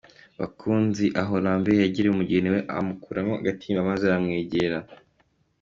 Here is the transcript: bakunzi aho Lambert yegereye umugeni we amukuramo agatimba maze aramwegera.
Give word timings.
bakunzi 0.39 1.05
aho 1.21 1.33
Lambert 1.43 1.79
yegereye 1.79 2.11
umugeni 2.13 2.47
we 2.53 2.59
amukuramo 2.77 3.33
agatimba 3.41 3.89
maze 3.89 4.03
aramwegera. 4.05 4.77